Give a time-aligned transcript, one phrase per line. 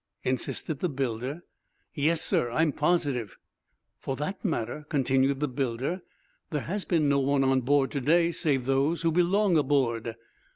[0.23, 1.43] insisted the builder.
[1.93, 2.49] "Yes, sir.
[2.49, 3.37] I'm positive."
[3.99, 6.01] "For that matter," continued the builder,
[6.49, 10.15] "there has been no one on board to day save those who belong aboard."